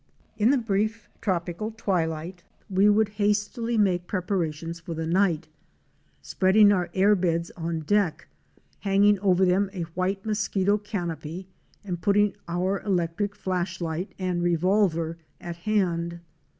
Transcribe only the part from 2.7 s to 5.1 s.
we would hastily make prep arations for the